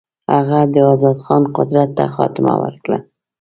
[0.33, 2.97] هغه د آزاد خان قدرت ته خاتمه ورکړه.